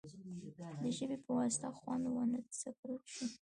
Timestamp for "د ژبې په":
0.81-1.31